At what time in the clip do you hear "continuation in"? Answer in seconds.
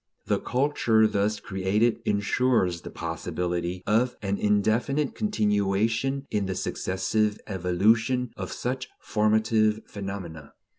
5.13-6.47